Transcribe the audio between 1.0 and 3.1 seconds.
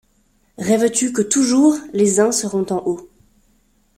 que toujours les uns seront en haut